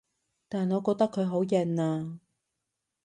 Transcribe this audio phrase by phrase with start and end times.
[0.49, 2.17] 但我覺得佢好型啊